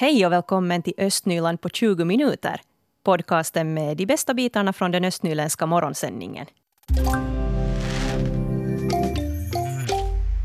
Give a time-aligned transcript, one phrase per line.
[0.00, 2.60] Hej och välkommen till Östnyland på 20 minuter.
[3.04, 6.46] Podcasten med de bästa bitarna från den östnyländska morgonsändningen.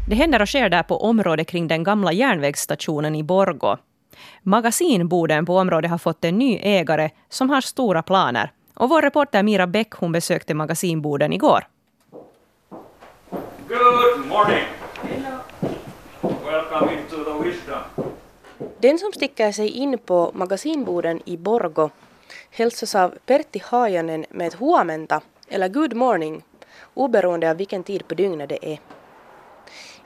[0.09, 3.77] Det händer och sker där på området kring den gamla järnvägsstationen i Borgo.
[4.43, 8.51] Magasinboden på området har fått en ny ägare som har stora planer.
[8.73, 11.67] Och vår reporter Mira Bäck hon besökte magasinboden igår.
[13.67, 14.65] Good morning.
[16.21, 18.02] Welcome into the wisdom.
[18.83, 21.89] Den som sticker sig in på magasinboden i Borgo
[22.49, 26.43] hälsas av Pertti Haajanen med ett huomenta eller good morning
[26.93, 28.79] oberoende av vilken tid på dygnet det är.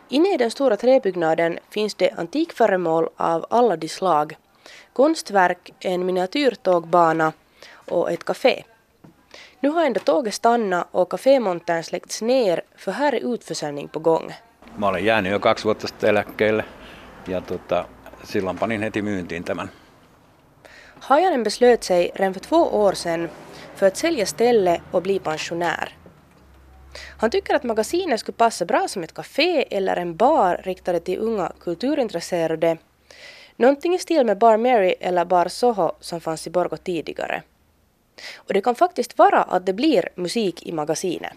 [0.10, 4.38] Inne i den stora träbyggnaden finns det antikföremål av alla de slag,
[4.94, 7.34] konstverk, en miniatyrtågbana
[7.74, 8.64] och ett café.
[9.60, 14.34] Nu har ändå tåget stannat och kafémontern släckts ner för här är utförsäljning på gång.
[14.78, 16.64] Mä olen jäänyt jo kaksi vuotta sitten eläkkeelle
[17.28, 17.86] ja tota,
[18.24, 19.70] silloin panin heti myyntiin tämän.
[21.00, 23.30] Hajanen beslöt sig redan för två år sedan
[23.76, 25.98] för att sälja ställe och bli pensionär.
[27.20, 31.20] Han tycker att magasinet skulle passa bra som ett café eller en bar riktade till
[31.20, 32.78] unga kulturintresserade.
[33.56, 37.44] Någonting i stil med Bar Mary eller Bar Soho som fanns i Borgå tidigare.
[38.36, 41.34] Och det kan faktiskt vara att det blir musik i magasinet.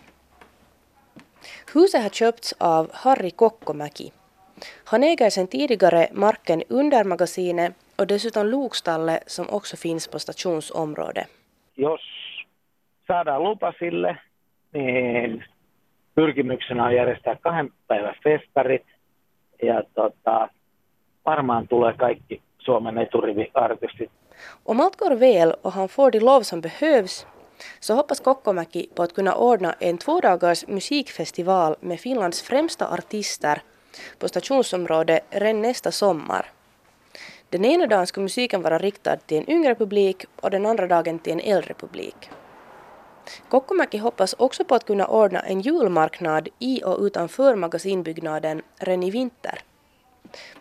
[1.75, 4.12] Huset har köpts av Harry Kokkomäki.
[4.84, 11.27] Han äger sedan tidigare marken under magasinet och dessutom lokstallet som också finns på stationsområdet.
[11.77, 12.00] Jos
[13.06, 14.19] saadaan lupa sille,
[14.72, 15.44] niin
[16.14, 18.86] pyrkimyksenä on järjestää kahden päivän festarit.
[19.62, 20.48] Ja tota,
[21.27, 24.11] varmaan tulee kaikki Suomen eturiviartistit.
[24.64, 27.27] Om allt går väl och han får de lov som behövs
[27.81, 33.62] så hoppas Kokkomäki på att kunna ordna en tvådagars musikfestival med Finlands främsta artister
[34.19, 36.51] på stationsområdet redan nästa sommar.
[37.49, 41.19] Den ena dagen ska musiken vara riktad till en yngre publik och den andra dagen
[41.19, 42.31] till en äldre publik.
[43.49, 49.11] Kokkomäki hoppas också på att kunna ordna en julmarknad i och utanför magasinbyggnaden redan i
[49.11, 49.59] vinter.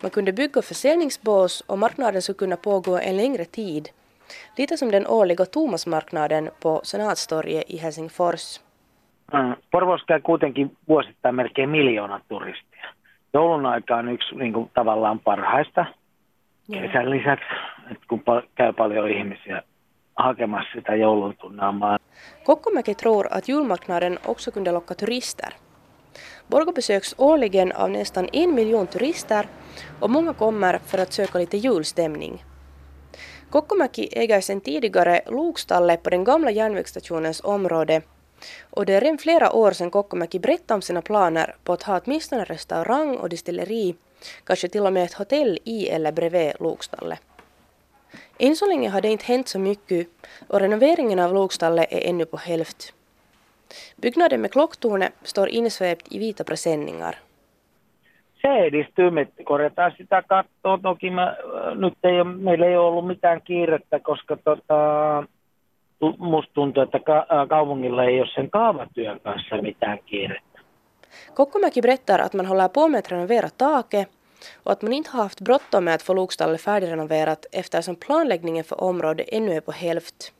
[0.01, 3.89] Man kunde bygga försäljningsbås och marknaden skulle kunna pågå en längre tid.
[4.57, 8.59] Lite som den årliga Thomasmarknaden på Senatstorget i Helsingfors.
[9.33, 9.53] Mm.
[9.71, 12.85] Porvoossa käy kuitenkin vuosittain melkein miljoona turistia.
[13.33, 15.85] Joulun aika on yksi niin kuin, tavallaan parhaista.
[16.71, 17.45] Kesän lisäksi,
[17.91, 19.61] että kun pa- käy paljon ihmisiä
[20.15, 21.97] hakemassa sitä joulun tunnelmaa.
[22.43, 25.53] Kokkomäki tror att julmarknaden också kunde locka turister.
[26.49, 29.45] Borgå besöks årligen av nästan en miljon turister
[30.01, 32.43] och många kommer för att söka lite julstämning.
[33.49, 38.01] Kokkomäki äger sedan tidigare lokstallet på den gamla järnvägsstationens område
[38.69, 41.99] och det är redan flera år sedan Kokkomäki berättade om sina planer på att ha
[42.05, 43.95] åtminstone restaurang och distilleri,
[44.43, 47.21] kanske till och med ett hotell i eller bredvid lokstallet.
[48.39, 50.07] Än så länge har det inte hänt så mycket
[50.47, 52.93] och renoveringen av lokstallet är ännu på hälft.
[53.95, 57.15] Byggnaden med klocktornet står insvept i vita presenningar.
[58.41, 60.79] Se edistyy, me korjataan sitä kattoa.
[60.81, 61.35] Toki mä,
[61.75, 65.23] nyt ei meillä ei ole ollut mitään kiirettä, koska tota,
[66.17, 70.59] musta tuntuu, että ka- kaupungilla ei ole sen kaavatyön kanssa mitään kiirettä.
[71.33, 74.07] Kokkomäki berättar att man håller på med att renovera taket
[74.63, 78.83] och att man inte har haft bråttom med att få lokstallet färdigrenoverat eftersom planläggningen för
[78.83, 80.33] området ännu är på hälft.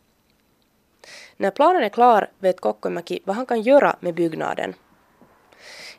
[1.38, 4.74] När planen är klar vet Kokkomäki vad han kan göra med byggnaden.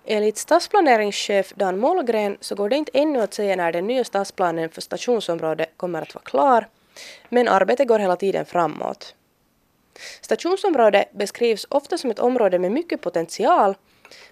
[0.05, 4.69] Enligt stadsplaneringschef Dan Mollgren så går det inte ännu att säga när den nya stadsplanen
[4.71, 6.67] för stationsområdet kommer att vara klar,
[7.29, 9.15] men arbetet går hela tiden framåt.
[9.99, 13.75] Stationsområdet beskrivs ofta som ett område med mycket potential,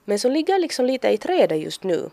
[0.05, 2.11] men som ligger liksom lite i trädet just nu.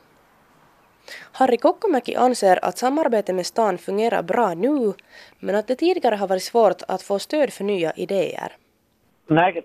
[1.32, 4.94] Harry Kokkomäki anser att samarbetet med stan fungerar bra nu,
[5.40, 8.52] men att det tidigare har varit svårt att få stöd för nya idéer.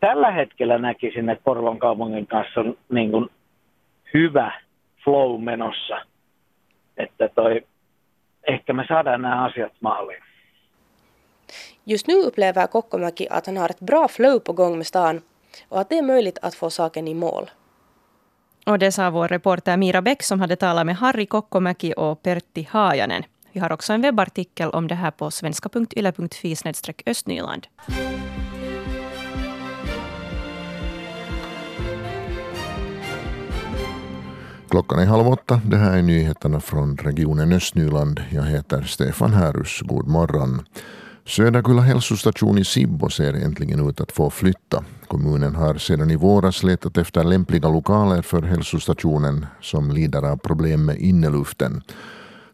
[0.01, 3.29] Tällä hetkellä näkisin, että Porvon kaupungin kanssa on niin kuin
[4.15, 4.53] hyvä
[5.05, 6.01] flow menossa.
[6.97, 7.63] Että toi,
[8.49, 10.23] ehkä me saadaan nämä asiat maaliin.
[11.85, 15.21] Just nu upplever Kokkomäki att han har ett bra flow på gång med stan
[15.69, 17.51] och att det är möjligt att få saken i mål.
[18.67, 22.69] Och det sa vår reporter Mira Bäck som hade talat med Harry Kokkomäki och Pertti
[22.71, 23.23] Haajanen.
[23.53, 26.57] Vi har också en webbartikel om det här på svenska.yle.fi
[27.07, 27.67] östnyland.
[34.71, 35.61] Klockan är halv åtta.
[35.65, 38.23] Det här är nyheterna från regionen Östnyland.
[38.31, 39.81] Jag heter Stefan Härus.
[39.81, 40.65] God morgon.
[41.31, 44.85] Söderkulla hälsostation i Sibbo ser äntligen ut att få flytta.
[45.07, 50.85] Kommunen har sedan i våras letat efter lämpliga lokaler för hälsostationen som lider av problem
[50.85, 51.83] med inneluften.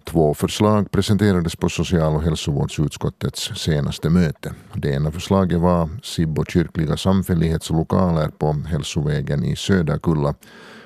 [0.04, 4.54] Två förslag presenterades på social och hälsovårdsutskottets senaste möte.
[4.74, 10.34] Det ena förslaget var Sibbo kyrkliga samfällighetslokaler på hälsovägen i Söderkulla.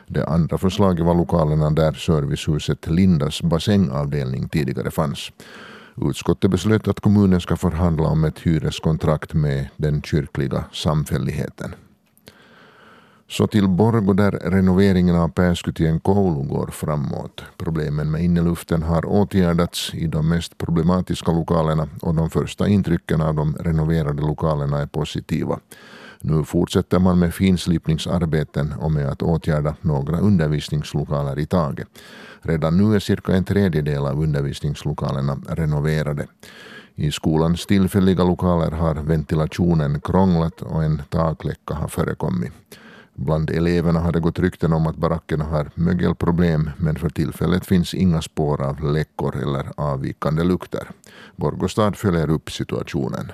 [0.06, 5.30] Det andra förslaget var lokalerna där servicehuset Lindas bassängavdelning tidigare fanns.
[6.02, 11.74] Utskottet beslöt att kommunen ska förhandla om ett hyreskontrakt med den kyrkliga samfälligheten.
[13.28, 17.42] Så till Borgo där renoveringen av Pääskytien koulu går framåt.
[17.56, 23.34] Problemen med inneluften har åtgärdats i de mest problematiska lokalerna och de första intrycken av
[23.34, 25.60] de renoverade lokalerna är positiva.
[26.22, 31.88] Nu fortsätter man med finslipningsarbeten och med att åtgärda några undervisningslokaler i taget.
[32.42, 36.26] Redan nu är cirka en tredjedel av undervisningslokalerna renoverade.
[36.94, 42.52] I skolans tillfälliga lokaler har ventilationen krånglat och en takläcka har förekommit.
[43.14, 47.94] Bland eleverna har det gått rykten om att barackerna har mögelproblem men för tillfället finns
[47.94, 50.88] inga spår av läckor eller avvikande lukter.
[51.36, 53.32] Borgostad följer upp situationen.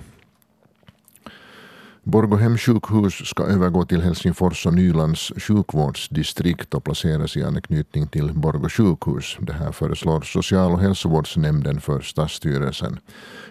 [2.09, 8.69] Borgåhem sjukhus ska övergå till Helsingfors och Nylands sjukvårdsdistrikt och placeras i anknytning till Borgå
[8.69, 9.37] sjukhus.
[9.41, 12.99] Det här föreslår social och hälsovårdsnämnden för stadsstyrelsen.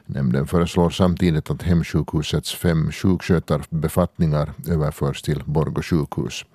[0.05, 6.45] Nämnden föreslår samtidigt att hemsjukhusets fem sjukskötarbefattningar överförs till Borgå sjukhus.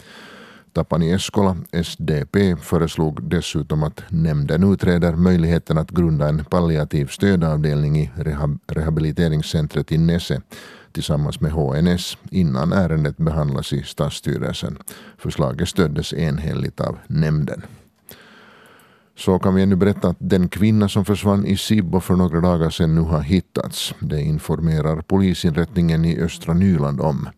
[0.72, 8.10] Tapani Eskola, SDP, föreslog dessutom att nämnden utreder möjligheten att grunda en palliativ stödavdelning i
[8.66, 10.42] rehabiliteringscentret i Nese
[10.92, 14.78] tillsammans med HNS innan ärendet behandlas i stadsstyrelsen.
[15.18, 17.62] Förslaget stöddes enhälligt av nämnden.
[19.16, 22.70] Så kan vi ännu berätta att den kvinna som försvann i Sibbo för några dagar
[22.70, 23.94] sedan nu har hittats.
[24.00, 27.28] Det informerar polisinrättningen i östra Nyland om.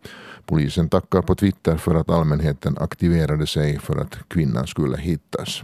[0.46, 5.62] Polisen tackar på Twitter för att allmänheten aktiverade sig för att kvinnan skulle hittas.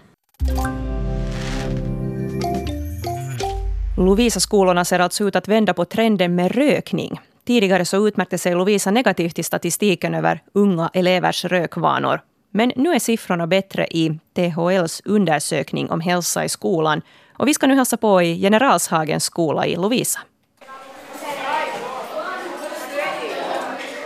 [3.96, 7.20] Lovisa-skolorna ser alltså ut att vända på trenden med rökning.
[7.48, 12.20] Tidigare så utmärkte sig Lovisa negativt i statistiken över unga elevers rökvanor.
[12.50, 17.02] Men nu är siffrorna bättre i THLs undersökning om hälsa i skolan.
[17.38, 20.20] Och vi ska nu hälsa på i Generalshagens skola i Lovisa.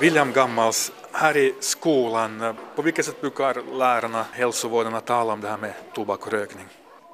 [0.00, 5.58] William Gammals, här i skolan, på vilket sätt brukar lärarna, hälsovårdarna tala om det här
[5.58, 6.66] med tobak och rökning?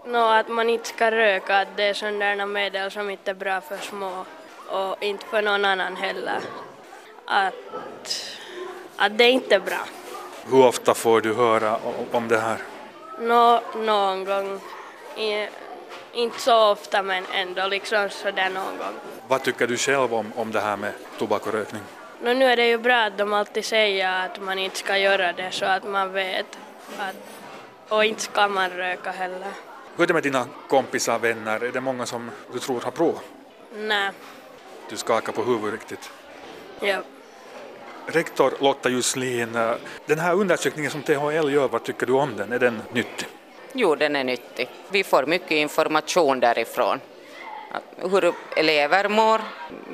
[0.06, 3.60] No, att man inte ska röka, att det är sådana medel som inte är bra
[3.60, 4.25] för små
[4.69, 6.41] och inte för någon annan heller.
[7.25, 7.55] Att,
[8.97, 9.85] att det inte är bra.
[10.50, 11.79] Hur ofta får du höra
[12.12, 12.59] om det här?
[13.19, 14.61] Nå, någon gång.
[15.17, 15.49] I,
[16.12, 18.94] inte så ofta men ändå liksom sådär någon gång.
[19.29, 21.82] Vad tycker du själv om, om det här med tobak och rökning?
[22.23, 25.32] Nå, nu är det ju bra att de alltid säger att man inte ska göra
[25.32, 26.59] det så att man vet
[26.99, 27.17] att,
[27.88, 29.53] och inte ska man röka heller.
[29.97, 31.64] Hur är det med dina kompisar, vänner?
[31.64, 33.23] Är det många som du tror har provat?
[33.75, 34.11] Nej.
[34.90, 36.11] Du skakar på huvudet riktigt.
[36.81, 36.96] Ja.
[38.06, 39.52] Rektor Lotta Jusslin,
[40.06, 42.52] den här undersökningen som THL gör, vad tycker du om den?
[42.52, 43.29] Är den nyttig?
[43.73, 44.69] Jo, den är nyttig.
[44.88, 47.00] Vi får mycket information därifrån.
[47.96, 49.40] Hur elever mår,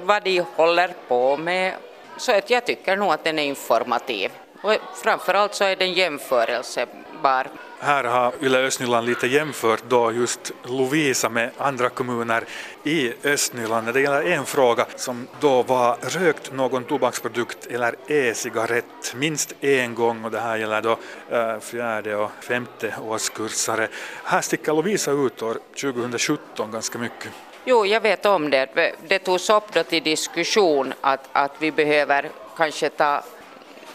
[0.02, 1.74] vad de håller på med.
[2.16, 4.30] Så att jag tycker nog att den är informativ.
[4.62, 7.46] Och framförallt så är den jämförelsebar
[7.84, 12.44] här har Yle Östnyland lite jämfört då just Lovisa med andra kommuner
[12.84, 13.94] i Östnyland.
[13.94, 20.24] Det gäller en fråga som då var rökt någon tobaksprodukt eller e-cigarett minst en gång
[20.24, 20.98] och det här gäller då
[21.30, 23.88] eh, fjärde och femte årskursare.
[24.24, 27.30] Här sticker Lovisa ut år 2017 ganska mycket.
[27.64, 28.94] Jo, jag vet om det.
[29.08, 33.24] Det togs upp då till diskussion att, att vi behöver kanske ta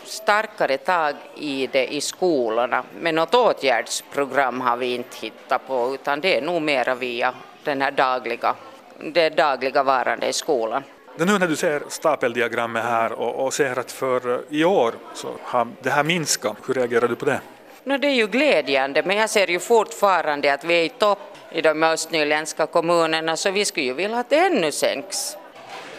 [0.10, 6.22] starkare tag i det i skolorna, men något åtgärdsprogram har vi inte hittat på, utan
[6.22, 8.56] det är nog mera via den här dagliga,
[9.00, 10.84] det dagliga varande i skolan.
[11.18, 15.68] Nu när du ser stapeldiagrammet här och, och ser att för i år så har
[15.82, 17.42] det här minskat, hur reagerar du på det?
[17.84, 21.38] No, det är ju glädjande, men jag ser ju fortfarande att vi är i topp
[21.52, 25.38] i de östnyländska kommunerna, så vi skulle ju vilja att det ännu sänks.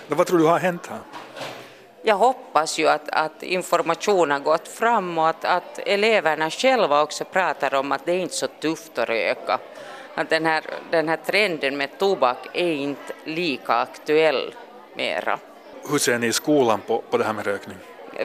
[0.09, 0.99] Vad tror du har hänt här?
[2.03, 7.25] Jag hoppas ju att, att information har gått fram och att, att eleverna själva också
[7.25, 9.59] pratar om att det är inte så tufft att röka.
[10.15, 14.55] Att den här, den här trenden med tobak är inte lika aktuell
[14.95, 15.39] mera.
[15.91, 17.77] Hur ser ni i skolan på, på det här med rökning?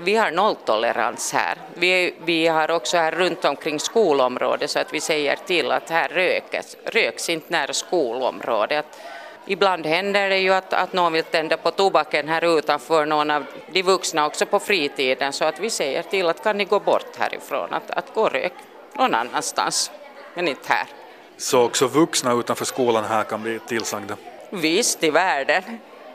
[0.02, 1.58] Vi har nolltolerans här.
[1.74, 6.08] Vi, vi har också här runt omkring skolområdet så att vi säger till att här
[6.10, 8.86] röks, röks inte nära skolområdet.
[9.48, 13.46] Ibland händer det ju att, att någon vill tända på tobaken här utanför, någon av
[13.72, 17.16] de vuxna också på fritiden, så att vi säger till att kan ni gå bort
[17.18, 18.54] härifrån, att, att gå rök
[18.94, 19.92] någon annanstans,
[20.34, 20.88] men inte här.
[21.38, 24.16] Så också vuxna utanför skolan här kan bli tillsagda.
[24.50, 25.64] Visst i världen.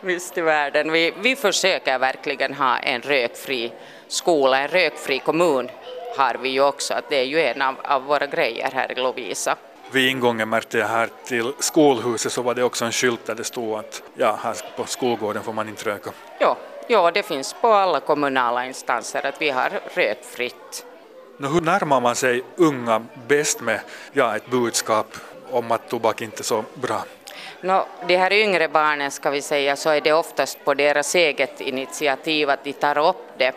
[0.00, 0.92] Visst i världen.
[0.92, 3.72] Vi, vi försöker verkligen ha en rökfri
[4.08, 5.70] skola, en rökfri kommun
[6.16, 8.94] har vi ju också, att det är ju en av, av våra grejer här i
[8.94, 9.56] Lovisa.
[9.92, 13.44] Vid ingången märkte jag här till skolhuset så var det också en skylt där det
[13.44, 16.10] stod att ja, här på skolgården får man inte röka.
[16.38, 16.56] Ja,
[16.86, 20.86] ja, det finns på alla kommunala instanser att vi har rökfritt.
[21.38, 23.80] Nu, hur närmar man sig unga bäst med
[24.12, 25.16] ja, ett budskap
[25.50, 27.04] om att tobak inte är så bra?
[27.60, 31.60] No, de här yngre barnen ska vi säga så är det oftast på deras eget
[31.60, 33.54] initiativ att de tar upp det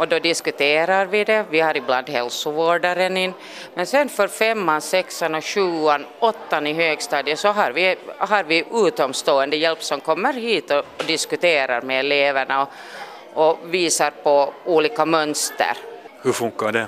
[0.00, 1.44] och då diskuterar vi det.
[1.50, 3.32] Vi har ibland hälsovårdaren in.
[3.74, 8.64] Men sen för femman, sexan och sjuan, åttan i högstadiet så har vi, har vi
[8.72, 12.68] utomstående hjälp som kommer hit och, diskuterar med eleverna och,
[13.48, 15.76] och visar på olika mönster.
[16.22, 16.86] Hur funkar det?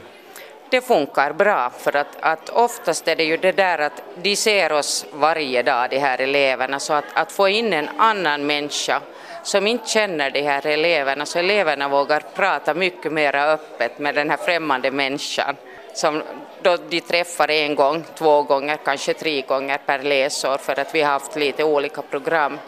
[0.70, 4.72] det funkar bra för att, att oftast är det ju det där att de ser
[4.72, 9.00] oss varje dag, de här eleverna, så att, att få in en annan människa
[9.42, 14.30] som inte känner de här eleverna, så eleverna vågar prata mycket mer öppet med den
[14.30, 15.56] här främmande människan
[15.94, 16.22] som
[16.62, 21.02] då de träffar en gång, två gånger, kanske tre gånger per läsår för att vi
[21.02, 22.58] har haft lite olika program.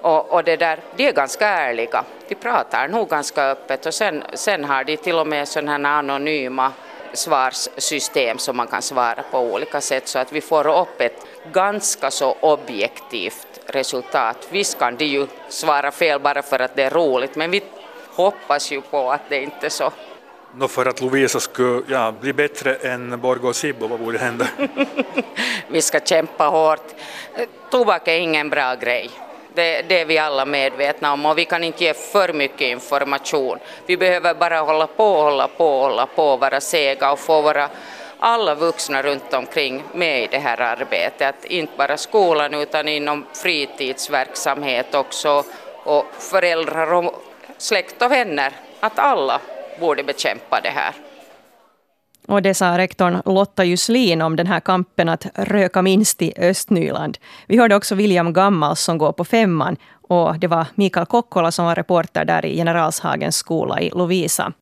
[0.00, 4.24] Och, och det där, de är ganska ärliga, de pratar nog ganska öppet och sen,
[4.34, 6.72] sen har de till och med sådana här anonyma
[7.12, 12.10] svarssystem som man kan svara på olika sätt så att vi får upp ett ganska
[12.10, 14.48] så objektivt resultat.
[14.50, 17.62] Visst kan de ju svara fel bara för att det är roligt men vi
[18.10, 19.92] hoppas ju på att det inte är så.
[20.56, 24.46] Nå för att Lovisa skulle ja, bli bättre än Borgå Sibbo, vad borde hända?
[25.68, 26.94] vi ska kämpa hårt.
[27.70, 29.10] Tobak är ingen bra grej.
[29.54, 33.58] Det, det, är vi alla medvetna om och vi kan inte ge för mycket information.
[33.86, 37.68] Vi behöver bara hålla på, hålla på, hålla på, vara sega och få våra
[38.24, 41.28] alla vuxna runt omkring med i det här arbetet.
[41.28, 45.44] Att inte bara skolan utan inom fritidsverksamhet också
[45.84, 47.22] och föräldrar och
[47.58, 48.52] släkt och vänner.
[48.80, 49.40] Att alla
[49.80, 50.92] borde bekämpa det här.
[52.28, 57.18] Och det sa rektorn Lotta Juslin om den här kampen att röka minst i Östnyland.
[57.46, 59.76] Vi hörde också William Gammals som går på femman
[60.08, 64.52] och det var Mikael Kokkola som var reporter där i Generalshagens skola i Lovisa.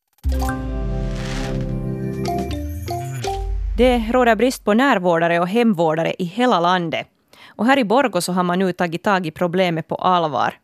[3.77, 7.07] Det råder brist på närvårdare och hemvårdare i hela landet.
[7.47, 10.55] Och här i Borgå så har man nu tagit tag i problemet på allvar.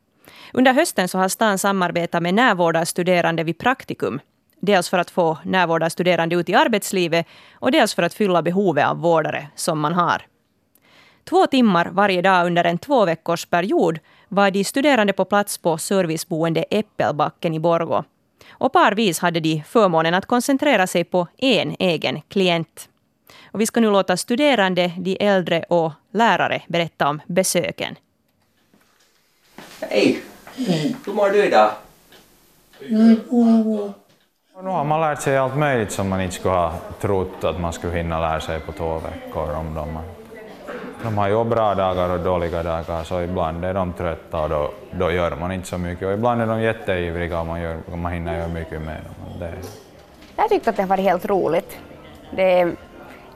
[0.52, 4.20] Under hösten så har stan samarbetat med närvårdarstuderande vid Praktikum.
[4.60, 9.00] Dels för att få närvårdarstuderande ut i arbetslivet och dels för att fylla behovet av
[9.00, 10.22] vårdare som man har.
[11.24, 13.98] Två timmar varje dag under en två veckors period
[14.28, 18.04] var de studerande på plats på serviceboende Äppelbacken i Borgå.
[18.50, 22.88] Och parvis hade de förmånen att koncentrera sig på en egen klient.
[23.52, 27.96] Och vi ska nu låta studerande, de äldre och lärare berätta om besöken.
[29.80, 30.22] Hej!
[31.06, 31.70] Hur mår du idag?
[34.62, 37.72] Nu har man lärt sig allt möjligt som man inte skulle ha trott att man
[37.72, 39.54] skulle hinna lära sig på två veckor.
[39.54, 39.98] Om de,
[41.02, 44.70] de har ju bra dagar och dåliga dagar, så ibland är de trötta och då,
[44.92, 46.06] då gör man inte så mycket.
[46.06, 49.40] Och ibland är de jätteivriga och man, gör, man hinner göra mycket med dem.
[49.40, 49.52] Det...
[50.36, 51.78] Jag tyckte att det har varit helt roligt.
[52.36, 52.76] Det är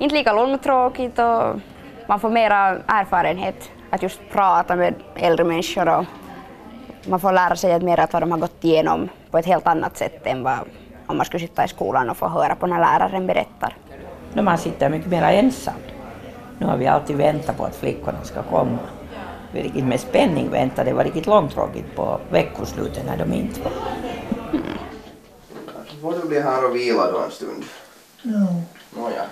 [0.03, 1.61] inte lika långtråkigt och
[2.07, 6.05] man får mera erfarenhet att just prata med äldre människor och
[7.07, 9.97] man får lära sig mer att vad de har gått igenom på ett helt annat
[9.97, 10.59] sätt än vad
[11.07, 13.77] om man skulle sitta i skolan och få höra på när läraren berättar.
[14.33, 15.75] När man sitter mycket mer ensam.
[16.59, 18.79] Nu har vi alltid väntat på att flickorna ska komma.
[19.53, 20.85] Vi riktigt med spänning väntat.
[20.85, 23.73] Det var riktigt långtråkigt på veckosluten när de inte var.
[24.51, 24.63] Mm.
[25.77, 27.65] Kanske får du bli här och vila då en stund.
[28.23, 29.01] Ja.
[29.01, 29.23] Nåja.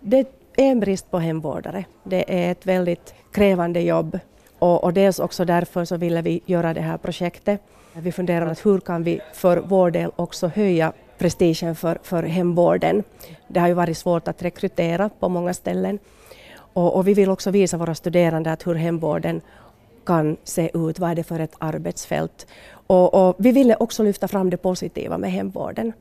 [0.00, 0.26] Det är
[0.56, 1.84] en brist på hemvårdare.
[2.04, 4.18] Det är ett väldigt krävande jobb
[4.58, 7.60] och, och dels också därför så ville vi göra det här projektet.
[7.92, 13.02] Vi funderar på hur kan vi för vår del också höja prestigen för, för hemvården.
[13.48, 15.98] Det har ju varit svårt att rekrytera på många ställen.
[16.56, 19.40] Och, och vi vill också visa våra studerande att hur hemvården
[20.06, 22.46] kan se ut, vad är det för ett arbetsfält.
[22.86, 25.92] Och, och, vi ville också lyfta fram det positiva med hemvården.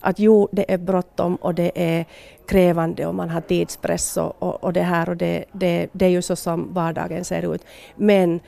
[0.00, 2.04] Att jo, det är bråttom och det är
[2.46, 6.10] krävande och man har tidspress och, och, och det här och det, det, det, är
[6.10, 7.64] ju så som vardagen ser ut.
[7.96, 8.40] Men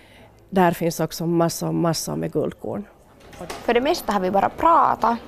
[0.50, 2.84] där finns också massor, massor med guldkorn.
[3.48, 5.18] För det mesta har vi bara pratat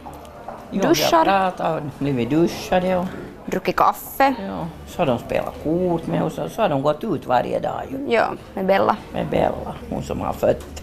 [0.71, 1.25] Jo, Duschar?
[1.25, 3.07] Vi har pratat och blivit duschade och
[3.47, 4.35] druckit kaffe.
[4.47, 7.61] Ja, så har de spelat kort med oss och så har de gått ut varje
[7.61, 7.83] dag.
[7.91, 8.15] Ju.
[8.15, 8.97] Ja, med Bella.
[9.13, 10.83] Med Bella, hon som har fött.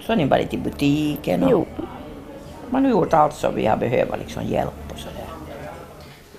[0.00, 1.66] Så har ni varit i butiken och jo.
[2.74, 5.28] Man har gjort allt som vi har behövt liksom hjälp och sådär.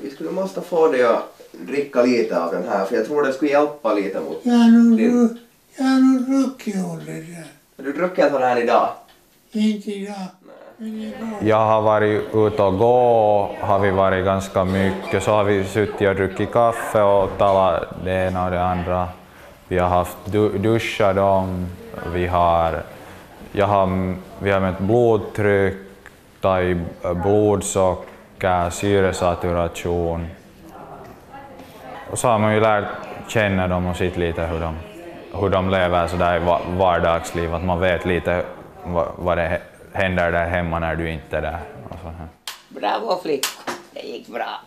[0.02, 3.34] Vi skulle måste få dig att dricka lite av den här för jag tror det
[3.34, 5.40] skulle hjälpa lite mot Jag har nog, din...
[5.78, 7.44] jag har nog druckit olja.
[7.78, 8.90] Har du druckit sån här idag?
[9.52, 10.16] Inte idag.
[11.42, 15.24] Jag har varit ute och gå, har vi varit ganska mycket.
[15.24, 19.08] Så har vi suttit och druckit kaffe och talat det ena och det andra.
[19.68, 21.68] Vi har haft du, duschat dem,
[22.14, 22.84] vi har,
[23.52, 25.85] jag har, vi har mätt blodtryck,
[26.46, 26.78] tagit
[27.24, 30.28] blodsocker, syresaturation.
[32.12, 32.86] Och så har man ju lärt
[33.28, 34.76] känna dem och sett lite hur de,
[35.34, 38.46] hur de lever så där i va- vardagsliv, att man vet lite
[38.84, 39.62] vad, vad det
[39.94, 41.60] händer där hemma när du inte är där.
[41.90, 42.28] Och så här.
[42.70, 44.62] Bravo flickor, det gick bra.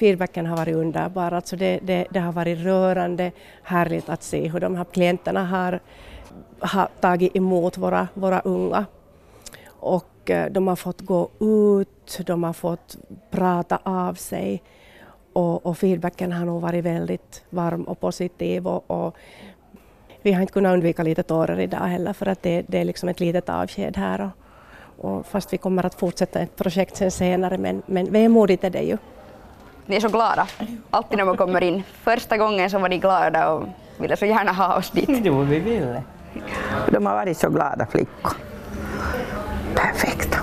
[0.00, 1.32] Feedbacken har varit underbar.
[1.32, 3.32] Alltså det, det, det har varit rörande
[3.62, 5.80] härligt att se hur de här klienterna har,
[6.60, 8.84] har tagit emot våra, våra unga.
[9.80, 12.96] Och eh, de har fått gå ut, de har fått
[13.30, 14.62] prata av sig.
[15.32, 18.66] Och, och feedbacken har nog varit väldigt varm och positiv.
[18.66, 19.16] Och, och
[20.22, 23.08] vi har inte kunnat undvika lite tårar idag heller för att det, det är liksom
[23.08, 24.20] ett litet avsked här.
[24.20, 28.70] Och, och fast vi kommer att fortsätta ett projekt sen senare men, men vemodigt är
[28.70, 28.98] det ju.
[29.86, 30.46] Ni är så glada,
[30.90, 31.82] alltid när man kommer in.
[31.92, 33.64] Första gången så var ni glada och
[33.98, 35.08] ville så gärna ha oss dit.
[35.08, 36.02] Jo, vi ville.
[36.92, 38.32] De har varit så glada flickor.
[39.78, 40.38] Perfekt.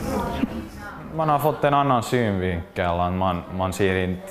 [1.15, 4.27] Man har fått en annan synvinkel, man, man ser inte...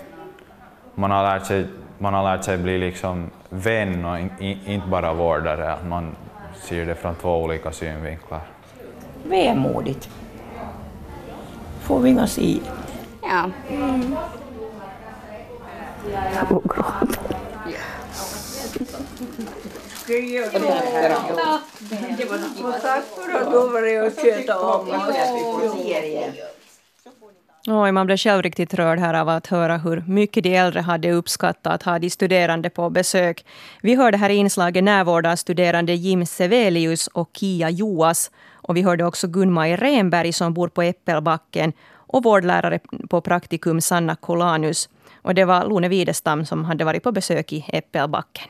[0.94, 1.66] Man har lärt sig,
[1.99, 6.16] man har lärt sig bli liksom vän och in, in, inte bara vårdare, att man
[6.54, 8.40] ser det från två olika synvinklar.
[9.25, 10.08] Vemodigt.
[11.80, 12.58] Får vi inga se.
[13.23, 13.50] Ja.
[20.06, 20.14] Tack
[23.14, 25.16] för att du har varit och sköta om oss.
[27.66, 31.12] Oj, man blev själv riktigt rörd här av att höra hur mycket de äldre hade
[31.12, 33.46] uppskattat att ha de studerande på besök.
[33.83, 38.31] Vi hörde här i inslaget närvårdarstuderande Jim Sevelius och Kia Joas.
[38.52, 42.79] Och vi hörde också Gunmaj Renberg som bor på Äppelbacken och vårdlärare
[43.11, 44.88] på praktikum Sanna Kolanus.
[45.22, 48.48] Och det var Lone Widestam som hade varit på besök i Äppelbacken.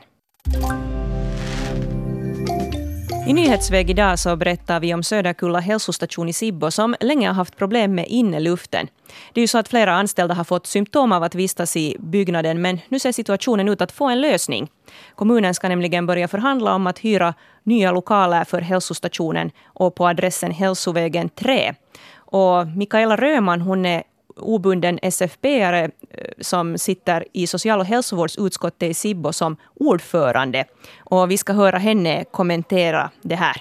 [3.27, 7.57] I Nyhetsväg idag så berättar vi om Söderkulla hälsostation i Sibbo som länge har haft
[7.57, 8.87] problem med inneluften.
[9.33, 12.61] Det är ju så att flera anställda har fått symptom av att vistas i byggnaden
[12.61, 14.69] men nu ser situationen ut att få en lösning.
[15.15, 17.33] Kommunen ska nämligen börja förhandla om att hyra
[17.63, 21.73] nya lokaler för hälsostationen och på adressen Hälsovägen 3.
[22.15, 24.03] Och Mikaela Röman hon är
[24.37, 25.91] obunden SFP-are
[26.39, 30.65] som sitter i social och hälsovårdsutskottet i Sibbo som ordförande.
[30.99, 33.55] Och vi ska höra henne kommentera det här.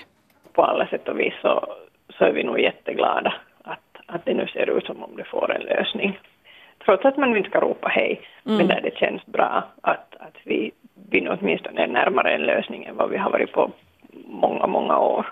[0.53, 1.67] På alla sätt och vis så,
[2.19, 5.53] så är vi nog jätteglada att, att det nu ser ut som om det får
[5.57, 6.19] en lösning.
[6.85, 8.57] Trots att man inte ska ropa hej, Mm.
[8.59, 10.71] men där det känns bra att, att vi,
[11.11, 13.71] vi åtminstone är närmare en lösning än vad vi har varit på
[14.27, 15.27] många, många år.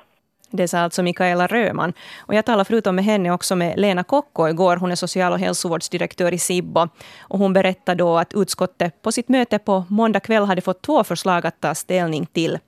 [0.53, 1.93] Det sa alltså Mikaela Röman.
[2.19, 4.77] Och jag talade förutom med henne också med Lena Kokko igår.
[4.77, 6.89] Hon är social och hälsovårdsdirektör i Sibbo.
[7.21, 11.05] Och hon berättade då att utskottet på sitt möte på måndag kväll hade fått två
[11.05, 12.59] förslag att ta ställning till.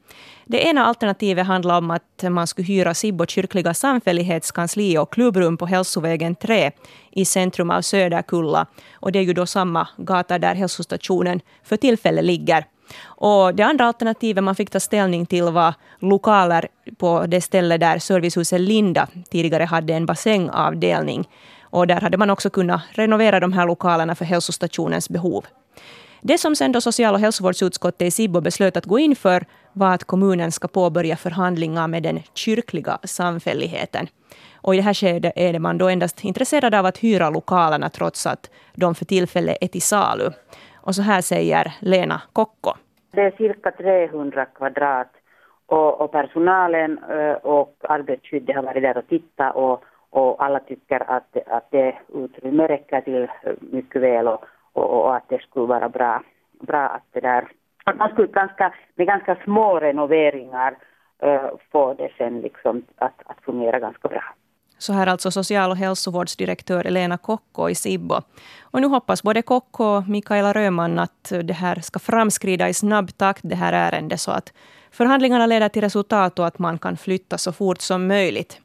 [0.46, 5.66] Det ena alternativet handlar om att man skulle hyra Sibbo kyrkliga samfällighetskansli och klubbrum på
[5.66, 6.70] Hälsovägen 3
[7.10, 8.66] i centrum av Söderkulla.
[8.94, 12.64] Och det är ju då samma gata där hälsostationen för tillfället ligger.
[13.04, 17.98] Och det andra alternativet man fick ta ställning till var lokaler på det ställe där
[17.98, 21.28] servicehuset Linda tidigare hade en bassängavdelning.
[21.62, 25.46] Och där hade man också kunnat renovera de här lokalerna för hälsostationens behov.
[26.26, 29.94] Det som sen då social och hälsovårdsutskottet i Sibbo beslöt att gå in för var
[29.94, 34.08] att kommunen ska påbörja förhandlingar med den kyrkliga samfälligheten.
[34.54, 38.26] Och i det här skedet är man då endast intresserad av att hyra lokalerna trots
[38.26, 40.30] att de för tillfället är till salu.
[40.86, 42.70] Och så här säger Lena Kokko.
[43.10, 45.12] Det är cirka 300 kvadrat
[45.66, 51.10] och, och personalen eh, och arbetsskyddet har varit där och tittat och, och alla tycker
[51.10, 53.28] att, att det utrymme räcker till
[53.60, 56.22] mycket väl och, och, och att det skulle vara bra,
[56.60, 57.48] bra att det där
[57.84, 60.76] att man skulle ganska, med ganska små renoveringar
[61.22, 64.24] äh, få det sen liksom att, att fungera ganska bra.
[64.84, 68.20] Så här alltså social och hälsovårdsdirektör Elena Kokko i Sibbo.
[68.60, 73.16] Och nu hoppas både Kokko och Mikaela Röman att det här ska framskrida i snabb
[73.16, 74.52] takt, det här ärendet, så att
[74.90, 78.60] förhandlingarna leder till resultat och att man kan flytta så fort som möjligt.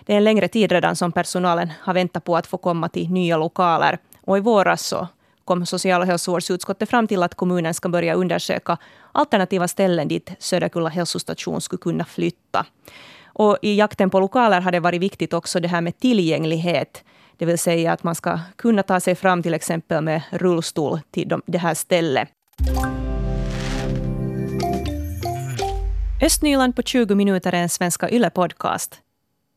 [0.00, 3.10] Det är en längre tid redan som personalen har väntat på att få komma till
[3.10, 3.98] nya lokaler.
[4.20, 5.08] Och i våras så
[5.44, 8.78] kom social och hälsovårdsutskottet fram till att kommunen ska börja undersöka
[9.12, 12.66] alternativa ställen dit Söderkulla hälsostation skulle kunna flytta.
[13.42, 17.04] Och i jakten på lokaler har det varit viktigt också det här med tillgänglighet.
[17.36, 21.28] Det vill säga att man ska kunna ta sig fram till exempel med rullstol till
[21.28, 22.28] de, det här stället.
[26.22, 28.94] Östnyland på 20 minuter är en Svenska Yle-podcast.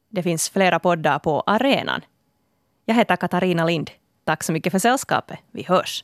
[0.10, 2.02] Det finns flera poddar på arenan.
[2.86, 3.92] Jag heter Katarina Lind.
[4.24, 5.40] Tack så mycket för sällskapet.
[5.52, 6.04] Vi hörs.